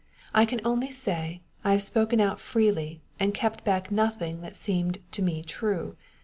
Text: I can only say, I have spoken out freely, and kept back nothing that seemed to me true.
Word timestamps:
I 0.33 0.45
can 0.47 0.59
only 0.65 0.89
say, 0.89 1.41
I 1.63 1.73
have 1.73 1.83
spoken 1.83 2.19
out 2.19 2.39
freely, 2.39 3.01
and 3.19 3.35
kept 3.35 3.63
back 3.63 3.91
nothing 3.91 4.41
that 4.41 4.55
seemed 4.55 4.97
to 5.11 5.21
me 5.21 5.43
true. 5.43 5.95